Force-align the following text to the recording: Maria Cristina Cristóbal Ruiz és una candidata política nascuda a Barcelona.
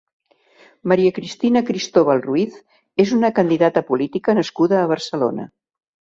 Maria 0.91 1.11
Cristina 1.17 1.61
Cristóbal 1.67 2.23
Ruiz 2.29 2.57
és 3.05 3.13
una 3.19 3.31
candidata 3.41 3.85
política 3.93 4.37
nascuda 4.41 4.83
a 4.83 4.89
Barcelona. 4.95 5.49